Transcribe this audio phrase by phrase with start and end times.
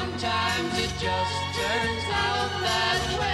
[0.00, 3.28] Sometimes it just turns out that way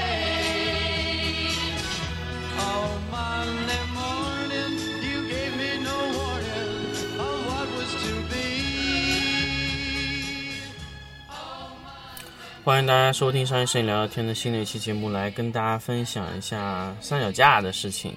[12.65, 18.13] 欢迎大家收听商业摄影聊聊天的新的一期节目，来跟大家分享一下三脚架的事情。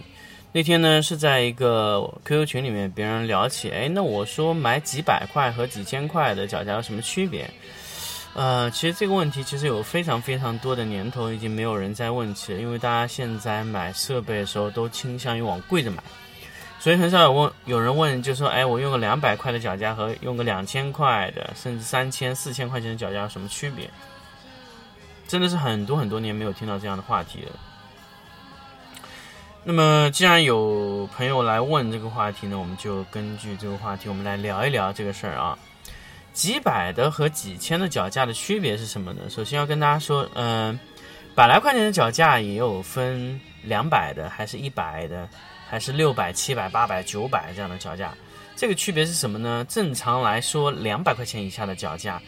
[0.52, 7.48] 那天呢是在一个 QQ 群里面，别人聊起，哎，那我说买几百块和几千块的脚架有什么区别？
[8.36, 16.02] 呃，其实这个问题其实有非常非常多的年头已经没有人在问起了，因为大家现在买设备的时候都倾向于往贵的买，
[16.80, 23.90] 所以很少有问有人问，就说，哎，我用个两百块的脚架和用个两千块的，甚至三千、四千块钱的脚架有什么区别？
[25.28, 27.52] 真的是很多很多年没有听到这样的话题了。
[29.64, 35.58] 那么，既然有朋友来问这个话题呢，我们就根据这个话题，我们来聊一聊这个事儿啊。
[36.40, 39.24] 几百的和几千的脚架的区别是什么呢？
[39.30, 40.80] 首先要跟大家说，嗯，
[41.36, 45.28] 百来块钱的脚架也有分两百的，还是一百的，
[45.70, 48.14] 还是六百、七百、八百、九百这样的脚架。
[48.56, 49.66] 这个区别是什么呢？
[49.68, 52.22] 正常来说，两百块钱以下的脚架。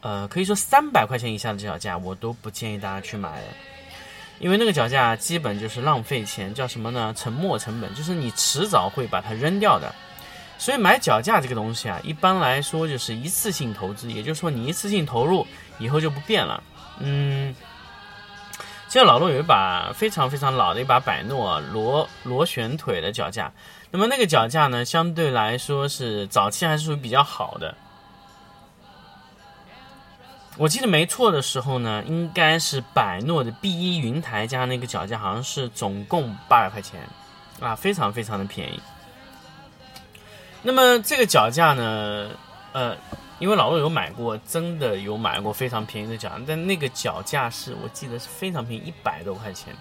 [0.00, 3.46] 呃，可以说三百块钱以下的脚架，我都不建议大家去买的，
[4.38, 7.12] 因为那个脚架基本就是浪费钱，叫什么呢？
[7.14, 9.94] 沉没成本，就是你迟早会把它扔掉的。
[10.60, 15.46] 所以买脚架这个东西啊，一般来说就是一次性投资，也就是说你一次性投入
[15.78, 16.62] 以后就不变了。
[16.98, 17.54] 嗯，
[18.86, 23.50] 像老陆有一把非常非常老的一把百诺螺螺旋腿的脚架，
[23.90, 27.74] 那么那个脚架呢，相对来说是早期还是属于比较好的。
[30.58, 37.00] 我记得没错的时候呢，应该是百诺的 B 一云台加那个脚架，好像是总共八百块钱，
[37.60, 38.78] 啊，非常非常的便宜。
[40.62, 42.30] 那么这个脚架呢，
[42.72, 42.96] 呃，
[43.38, 49.74] 因为老陆有买过，真的有买过非常便宜的脚架，但那个脚架是我记得是非常便宜，一百多块钱。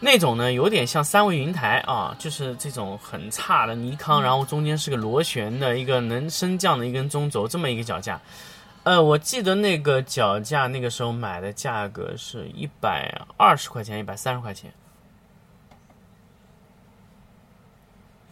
[0.00, 8.20] 那种呢，有点像三维云台啊，就是这种很差的尼康，然后中间是个螺旋的一个能升降的一根中轴，这么一个脚架。
[8.84, 14.72] 呃，我记得那个脚架那个时候买的价格是一百二十块钱，一百三十块钱，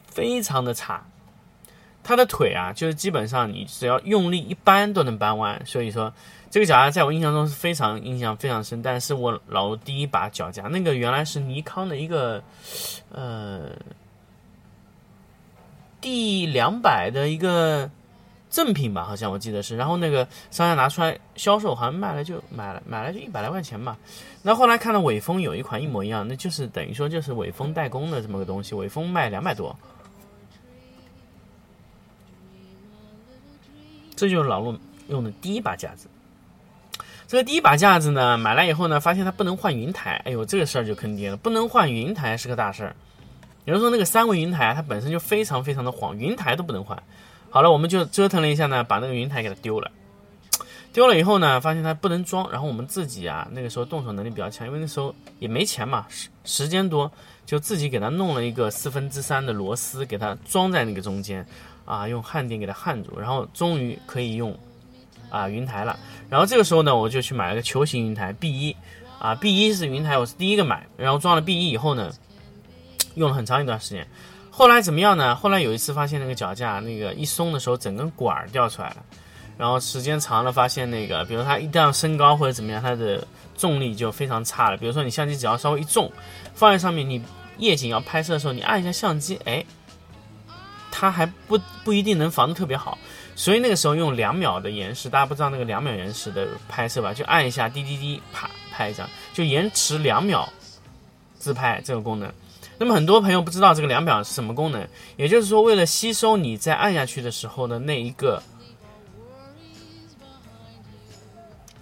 [0.09, 1.05] 非常的差。
[2.07, 5.61] 它的腿啊，就是基本上你只要用力一扳都能扳弯。
[5.67, 6.13] 所以说，
[6.49, 8.81] 这个脚架在我印象中是非常印象非常深。
[8.81, 12.41] 但是我老第一把脚架，那个原来是尼康的一个
[13.11, 13.71] 呃
[16.01, 17.91] D 两百的一个。
[18.49, 23.99] 赠品吧，好像我记得是，然后那个商家拿出来销售，好像卖了就买了，买了就一百来块钱吧。
[24.41, 29.77] 那后来看到伟峰有一款一模一样，那就是等于说就是伟峰代工的这么个东西，伟峰卖两百多。
[34.17, 34.77] 这就是老陆
[35.09, 36.09] 用的第一把架子。
[37.29, 42.97] 这个第一把架子呢，买来以后呢，发现它不能换云台，哎呦，这个事儿就坑爹了，不能换云台是个大事儿。
[43.65, 47.03] 有人说那个三维云台它本身就非常非常的晃，云台都不能换。
[47.51, 49.91] 好了，我们就折腾了一下呢，把那个云台给它丢了。
[50.93, 52.49] 丢了以后呢，发现它不能装。
[52.51, 57.11] 然后我们自己啊，那个时候动手能力比较强，因为那时候也没钱嘛，时时间多，
[57.45, 61.45] 就自己给它弄了一个四分之三的螺丝，给它装在那个中间，
[61.87, 64.55] 啊，用焊点给它焊住，然后终于可以用
[65.31, 65.99] 啊云台了。
[66.29, 68.77] 然后这个时候呢，我就去买了个球形云台 B 一，
[69.19, 70.87] 啊 B 一是云台，我是第一个买。
[70.99, 72.13] 然后装了 B 一以后呢，
[73.17, 74.07] 用了很长一段时间。
[74.51, 75.35] 后来怎么样呢？
[75.37, 78.97] 后来有一次发现那个脚架那个一松的时候，整根管儿掉出来了。
[79.59, 84.77] 然后时间长了，发现那个，比如它一旦升高或者怎么样，它的重力就非常差了。
[84.77, 86.11] 比如说你相机只要稍微一重，
[86.55, 87.23] 放在上面，你
[87.59, 89.65] 夜景要拍摄的时候，你按一下相机，哎，
[90.99, 92.97] 它还不不一定能防得特别好。
[93.35, 97.13] 所以那个时候用两秒的延时，大家不知道那个两秒延时的拍摄吧？
[97.13, 100.51] 就按一下滴滴滴，啪拍一张，就延迟两秒
[101.39, 102.33] 自拍这个功能。
[102.79, 104.89] 那么很多朋友不知道这个两秒是什么功能，
[105.19, 108.43] 也就是说，为了吸收你在按下去的时候的那一个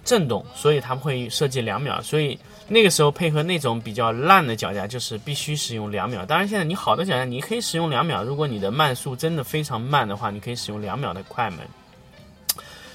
[0.05, 2.03] 震动，所以他们会设计两秒。
[2.03, 6.25] 所以那个时候配合那种比较烂的脚架，就是必须使用两秒。
[6.25, 8.25] 当然，现在你好的脚架，你可以使用两秒。
[8.25, 11.61] 如果你的慢速真的非常慢的话，你可以使用两秒的快门。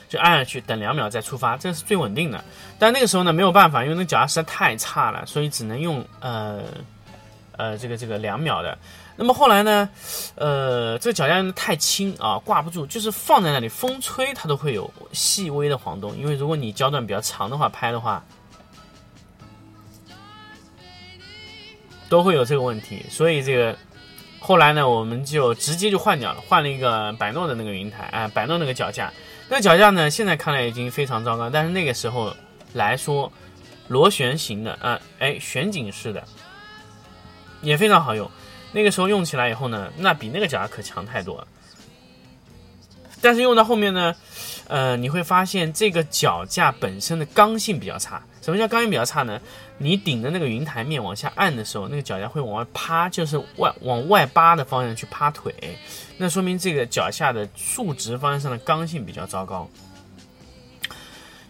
[0.07, 2.43] 就按下去，等两秒再出发，这是最稳定的。
[2.79, 6.63] 但那个时候呢，没有办法，因为那脚架实在太差了，所以只能用呃
[7.51, 8.75] 呃这个这个两秒的。
[9.15, 9.87] 那么后来呢，
[10.33, 16.17] 呃，这个脚架用的太轻啊，挂不住，就是放在那里，风吹它都会有细微的晃动。
[16.17, 18.23] 因为如果你焦段比较长的话，拍的话
[22.09, 23.05] 都会有这个问题。
[23.09, 23.77] 所以这个
[24.39, 29.13] 后来呢，我们就直接就换掉了，换了一个百诺的那个云台啊，百诺那个脚架。
[29.47, 32.35] 那个脚架呢，现在看来已经非常糟糕，但是那个时候
[32.73, 33.31] 来说，
[33.87, 36.23] 螺旋形的啊，哎，旋紧式的
[37.61, 38.29] 也非常好用。
[38.71, 41.47] 那个时候用起来以后呢，那比那个脚架可强太多了。
[43.21, 44.15] 但是用到后面呢，
[44.69, 48.21] 呃，你会发现这个脚架本身的刚性比较差。
[48.41, 49.41] 什么叫刚性比较差呢？
[49.77, 55.53] 你顶着那个云台面往下按的时候，那个脚架会往外趴，就是外往外扒的方向去趴腿。
[56.17, 59.69] 那说明这个脚下的竖直方向上的刚性比较糟糕。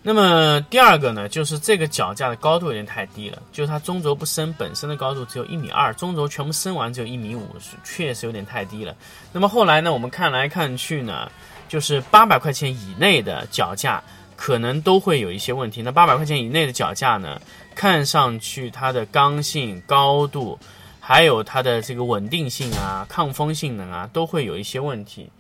[0.02, 7.46] 那么第二个呢，就是这个脚架的高度有点太低了，就是它中轴不升，本身的高度只有一米二，中轴全部升完只有一米五，
[7.84, 8.96] 确实有点太低了。
[9.34, 11.30] 那么后来呢，我们看来看去呢，
[11.70, 14.04] 就是八百块钱以内的脚架
[14.36, 15.82] 可能都会有一些问题。
[15.82, 17.40] 那八百块钱以内的脚架呢，
[17.74, 20.60] 看上去它的刚性、高度。
[21.02, 25.32] 还有它的这个稳定性啊、抗风性能啊，都会有一些问题。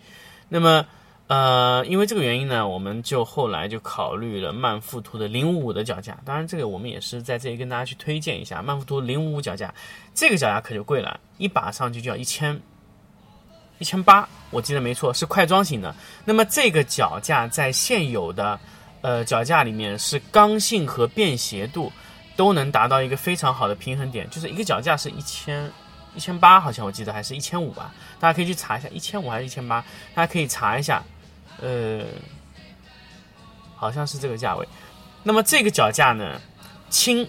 [0.47, 0.83] 那么，
[1.27, 6.17] 呃，因为这个原因呢，我们就后来就考虑了曼富图的零五五的脚架。
[6.25, 9.71] 当然，这个我们也是在这里跟大家去推荐一下曼富图零五五脚架。
[10.15, 12.59] 这个脚架可就贵了，一把上去就要一千
[13.79, 15.95] 一千八，我记得没错，是快装型的。
[16.23, 18.59] 那么这个脚架在现有的
[19.01, 21.91] 呃脚架里面是刚性和便携度。
[22.35, 25.69] 都能达到一个非常好的平衡点，就是一个脚架是一千
[26.15, 29.83] 一千八，好像我记得还是一千五吧，大家可以去查一下，一千五还是一千八，
[30.15, 31.03] 大家可以查一下，
[31.59, 32.05] 呃，
[33.75, 34.65] 好像是这个价位。
[35.21, 36.39] 那么这个脚架呢，
[36.89, 37.27] 轻，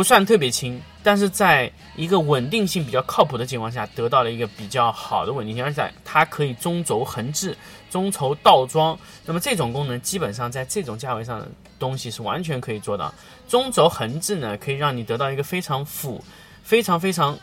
[0.00, 0.80] 不算特别轻。
[1.02, 7.54] 但是在一个稳定性比较靠谱的情况下，得到了一个比较好的稳定性，而且它可以中轴横置、
[7.90, 8.98] 中轴倒装。
[9.26, 11.46] 那么这种功能基本上在这种价位上的
[11.78, 13.12] 东西是完全可以做到。
[13.46, 16.24] 中轴横置呢，可以让你得到一个非常俯、
[16.62, 17.38] 非常非常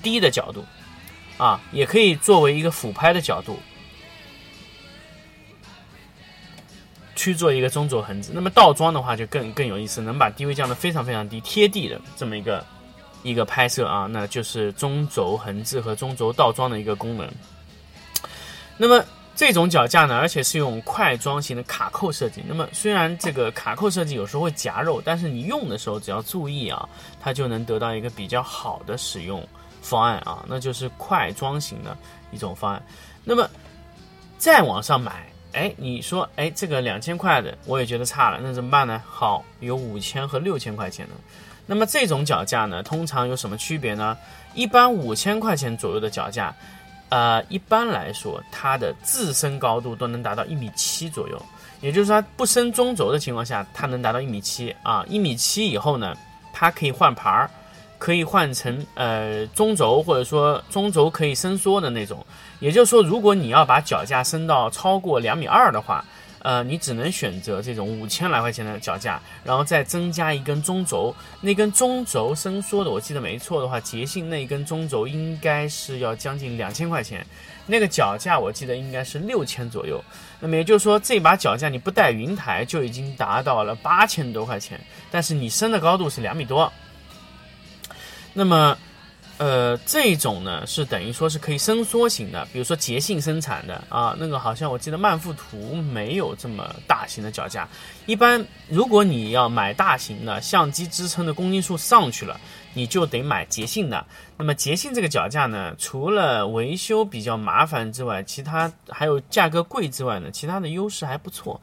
[0.00, 0.64] 低的角度，
[1.38, 3.58] 啊，也可以作为一个俯拍的角度。
[7.20, 8.30] 去做一个中轴横置。
[8.32, 12.64] 那么倒装的话就更更有意思，能把低位降得非常非常低，贴地的这么一个。
[13.22, 17.30] 一个拍摄啊，那就是中轴横置和中轴倒装的一个功能。
[18.78, 19.04] 那么
[19.36, 22.42] 这种脚架呢，而且是用快装型的卡扣设计。
[22.48, 26.88] 那么虽然这个卡扣设计有时候会夹肉，但是你用的时候只要注意啊，
[27.20, 29.46] 它就能得到一个比较好的使用
[29.82, 31.94] 方案啊，那就是快装型的
[32.30, 32.82] 一种方案。
[33.22, 33.46] 那么
[34.38, 39.02] 再往上买，哎，你说哎，这个两千块的我也觉得差了，那怎么办呢？
[39.06, 41.12] 好，有五千和六千块钱的。
[41.66, 44.16] 那么这种脚架呢，通常有什么区别呢？
[44.54, 46.54] 一般五千块钱左右的脚架，
[47.08, 51.40] 呃，一般来说它的自身高度都能达到一米七左右，
[51.80, 55.04] 也就是说不升中轴的情况下，它能达到一米七啊。
[55.08, 56.16] 一米七以后呢，
[56.52, 57.50] 它可以换牌儿，
[58.00, 62.26] 可以换成呃中轴或者说中轴可以伸缩的那种。
[62.58, 66.04] 也就是说，如果你要把脚架升到超过两米二的话。
[66.42, 71.14] 呃，你只能选择这种五千来块钱的脚架，然后再增加一根中轴。
[71.42, 77.26] 那根中轴伸缩的，我记得没错的话，捷信那根中轴应该是要将近两千块钱。
[77.66, 80.02] 那个脚架我记得应该是六千左右。
[80.40, 84.80] 那么也就是说，这把脚架你不带云台就已经达到了八千多块钱，
[85.10, 86.72] 但是你升的高度是两米多。
[88.32, 88.76] 那么。
[89.38, 97.66] 呃，这种呢是等于说是可以伸缩型的，比如说捷信生产的啊，那个好像我记得曼富图没有这么大型的脚架。
[98.04, 102.38] 一般如果你要买大型的相机支撑的公斤数上去了，
[102.74, 104.04] 你就得买捷信的。
[104.36, 111.58] 那么捷信这个脚架呢，除了维修比较麻烦之外，其他还有价格贵之外呢，其他的优势还不错。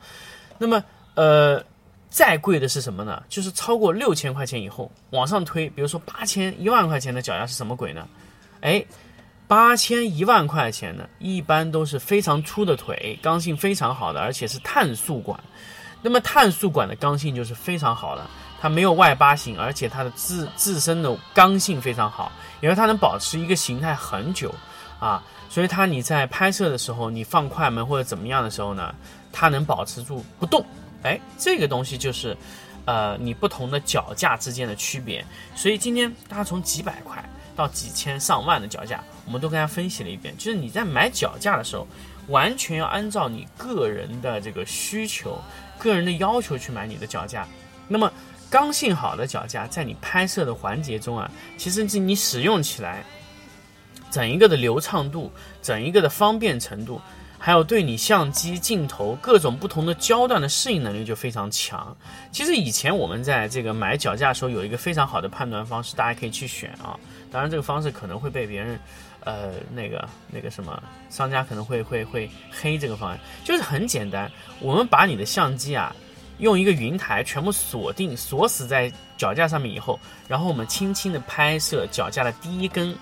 [0.57, 0.83] 那么
[1.13, 1.63] 呃。
[2.09, 3.21] 再贵的是什么呢？
[3.27, 8.07] 就是超过六千块钱以后往上推，比如说八千、一万块钱的脚丫是什么鬼呢？
[8.61, 8.83] 哎，
[9.47, 15.39] 八千、一万块钱的，一般都是非常粗的腿，刚性非常好的，而且是碳素管。
[16.01, 18.25] 那么碳素管的刚性就是非常好的，
[18.61, 24.53] 它没有外八型，而且它的自自身的刚性非常好，因为它能保持一个形态很久
[24.99, 25.23] 啊。
[25.49, 28.93] 所以它你在拍摄的时候，你放快门或者怎么样的时候呢，
[29.31, 30.65] 它能保持住不动。
[31.03, 32.35] 哎，这个东西就是，
[32.85, 35.23] 呃，你不同的脚架之间的区别。
[35.55, 37.23] 所以今天大家从几百块
[37.55, 40.35] 到几千上万的脚架，我们都跟大家分析了一遍。
[40.37, 41.87] 就是你在买脚架的时候，
[42.27, 45.39] 完全要按照你个人的这个需求、
[45.77, 47.47] 个人的要求去买你的脚架。
[47.87, 48.11] 那么
[48.49, 53.03] 刚性好的脚架，在你拍摄的环节中啊，其实是你使用起来，
[54.09, 57.01] 整一个的流畅度、整一个的方便程度，
[57.37, 61.95] 还有对你相机镜头各种不同的焦段的适应能力就非常强。
[62.31, 66.99] 其实以前我们在这个买脚架的时候，有一个非常好的判断方式，大家可以去选啊。
[67.31, 68.79] 当然，这个方式可能会被别人。
[69.21, 75.93] 呃，那个那个什么商家可能会会会黑这个方案，就是很简单，我们把你的相机啊，
[76.37, 82.95] 用一个云台全部锁定锁死在脚架上面以后，然后我们轻轻的拍摄脚架的第一根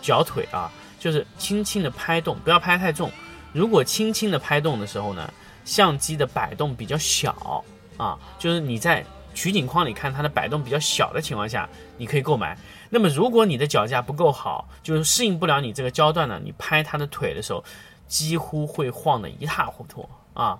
[0.00, 3.10] 脚腿啊，就是轻轻的拍动，不要拍太重。
[3.52, 5.32] 如果轻轻的拍动的时候呢，
[5.64, 7.64] 相机的摆动比较小
[7.96, 12.56] 啊，就是你在取景框里看它的摆动比较小的情况下，你可以购买。
[12.90, 17.62] 那么，如果你的脚架不够好，就是适应不了你这个焦段呢，你拍它的腿的时候，
[18.06, 20.58] 几乎会晃得一塌糊涂啊。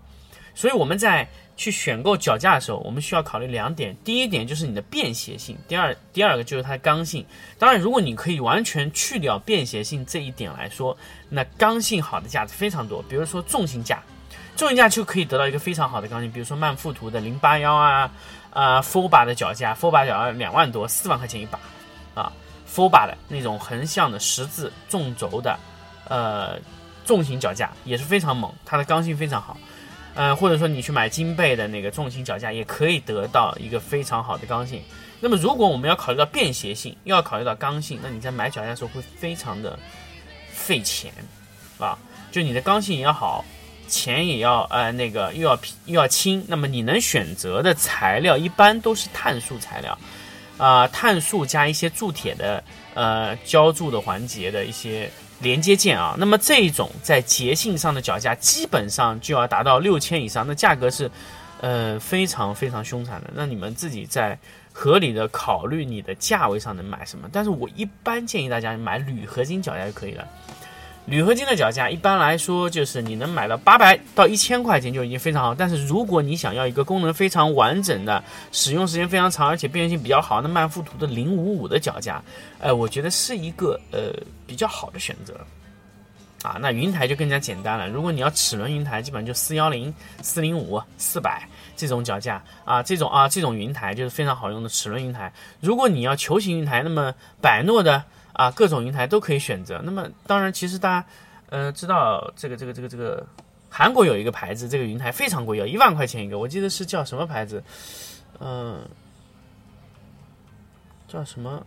[0.58, 1.24] 所以我们在
[1.56, 7.24] 去选购脚架的时候，我们需要考虑两点：第一点就是你的便携性；第二，第二个就是它的刚性。
[7.60, 10.98] 当然，如果你可以完全去掉便携性这一点来说，
[11.28, 13.00] 那刚性好的架子非常多。
[13.08, 14.02] 比如说重型架，
[14.56, 18.10] 重型架就可以得到一个非常好的刚性，比如说曼富图的零八幺啊，
[18.50, 21.60] 啊 Four 的脚架，Four 脚架两万多，四万块钱一把。
[22.20, 22.32] 啊
[22.68, 25.56] ，Four 的那种横向的十字纵轴的，
[26.08, 26.58] 呃，
[27.04, 29.56] 重型脚架也是非常猛，它的刚性非常好。
[30.20, 34.82] 嗯，或者说你去买金贝的那个重型脚架，也可以得到一个非常好的刚性。
[35.20, 39.78] 那么，如果我们要考虑到便携性，又要考虑到刚性，那你在买脚架的时候会非常的
[40.50, 41.12] 费钱
[41.78, 41.96] 啊。
[42.32, 43.44] 就你的刚性也要好，
[43.86, 45.56] 钱也要呃那个又要
[45.86, 49.96] 又要轻，那么你能选择的材料一般都是碳素材料。
[50.56, 55.08] 啊，碳素加一些铸铁的，呃，浇铸的环节的一些
[55.40, 61.10] 连接件啊，那么这一种在捷信上的脚架基本上就要达到六千以上，那价格是，
[61.60, 63.30] 呃，非常非常凶残的。
[63.34, 64.38] 那你们自己在
[64.72, 67.28] 合理的考虑你的价位上能买什么？
[67.32, 70.26] 但是我一般建议大家买铝合金脚架就可以了。
[71.08, 78.22] 铝合金的脚架一般来说就是你能买到八百到一千块钱就已经非常好，但是如果你想要一个功能非常完整的、
[78.52, 82.22] 使用时间非常长而且便携性比较好，那曼富图的零五五的脚架，
[82.60, 84.12] 呃，我觉得是一个呃
[84.46, 85.34] 比较好的选择。
[86.42, 87.88] 啊，那云台就更加简单了。
[87.88, 95.32] 如果你要齿轮云台，基本上就四幺零、四零五、四百这种脚架啊，这种啊这种云台就是非常好用的齿轮云台。
[95.60, 98.04] 如果你要球形云台，那么百诺的。
[98.38, 99.80] 啊，各种云台都可以选择。
[99.82, 101.06] 那么，当然，其实大家，
[101.50, 103.26] 呃，知道这个这个这个这个，
[103.68, 106.38] 韩国有一个牌子，这个云台非常贵，要一万块钱一个。
[106.38, 107.60] 我记得是叫什么牌子？
[108.38, 108.88] 嗯，
[111.08, 111.66] 叫什么？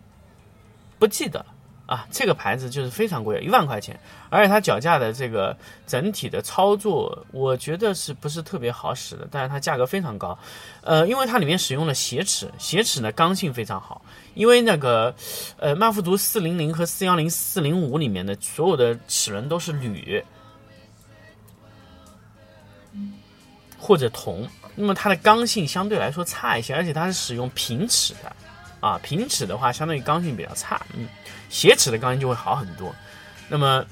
[0.98, 1.44] 不记得。
[1.86, 3.98] 啊，这个牌子就是非常贵，一万块钱，
[4.30, 5.54] 而且它脚架的这个
[5.86, 9.28] 整体的操作，我觉得是不是特别好使的？
[9.30, 10.38] 但是它价格非常高，
[10.82, 14.00] 呃，因为它里面使用了斜齿，斜齿呢刚性非常好，
[14.34, 15.14] 因为那个，
[15.58, 20.24] 呃，曼富图四零零和四幺零、四零五里面的所有的齿轮都是铝
[23.76, 28.34] 或者铜，那么它的刚性相对来说差一些，而且它是使用平齿的。
[28.82, 31.08] 啊，平尺的话，相当于刚性比较差，嗯，
[31.48, 32.92] 斜尺的刚性就会好很多。
[33.48, 33.86] 那么，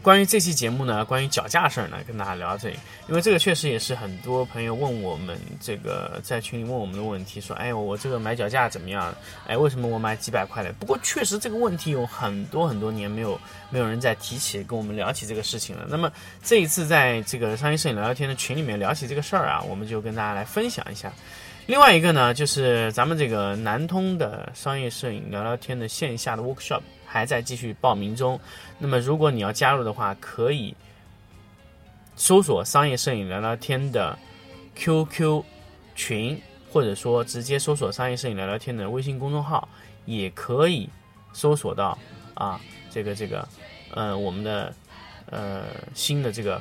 [0.00, 2.76] 关于这期节目呢，关于脚架事儿呢，跟大家聊到这里，
[3.08, 9.12] 因为这个确实也是很多朋友问我们这个在群里问我们的问题，说，哎，我这个买脚架怎么样？
[9.48, 10.72] 哎，为什么我买几百块的？
[10.74, 15.84] 不过确实这个问题有很多很多年没有没有人再提起跟我们聊起这个事情了。
[15.88, 16.12] 那么
[16.44, 21.12] 这一次在这个商业摄影聊聊天的群里面聊起这个事儿啊，我们就跟大家来分享一下。
[21.66, 28.38] 另外一个呢，就是咱们这个南通的商业摄影聊聊天的线下的 workshop 还在继续报名中。
[28.78, 30.74] 那么，如果你要加入的话，可以
[32.16, 34.18] 搜索“商业摄影聊聊天”的
[34.74, 35.42] QQ
[35.94, 36.38] 群，
[36.70, 39.66] 或者说直接搜索“商业摄影聊聊天”的微信公众号，
[40.04, 40.86] 也可以
[41.32, 41.96] 搜索到
[42.34, 43.48] 啊，这个这个，
[43.90, 44.70] 呃，我们的
[45.30, 45.62] 呃
[45.94, 46.60] 新的这个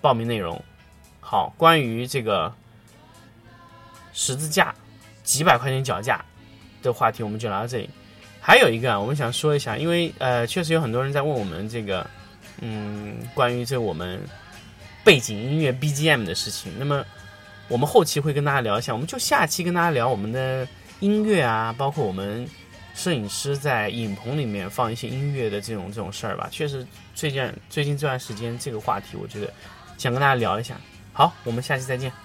[0.00, 0.62] 报名内容。
[1.18, 2.54] 好，关于这个。
[4.14, 4.74] 十字架，
[5.22, 6.24] 几百块钱脚架
[6.82, 7.90] 的话题，我们就聊到这里。
[8.40, 12.06] 还有一个啊，我们想说一下，因为呃，确实有很多人在问我们这个，
[12.60, 14.20] 嗯，关于这我们
[15.02, 16.72] 背景音乐 BGM 的事情。
[16.78, 17.04] 那么
[17.68, 20.68] 我们后期会跟大家聊一下，我们就下期跟大家聊我们的
[21.00, 22.46] 音乐啊，包括我们
[22.94, 26.46] 摄影师在影棚里面放一些音乐的这种这种事儿吧。
[26.52, 29.50] 确实，最近最近这段时间这个话题，我觉得
[29.96, 30.76] 想跟大家聊一下。
[31.14, 32.23] 好，我们下期再见。